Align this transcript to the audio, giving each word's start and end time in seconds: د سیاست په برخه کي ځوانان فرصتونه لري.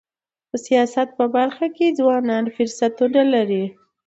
د 0.49 0.51
سیاست 0.65 1.07
په 1.17 1.25
برخه 1.35 1.65
کي 1.75 1.87
ځوانان 1.99 2.45
فرصتونه 2.55 3.21
لري. 3.33 3.65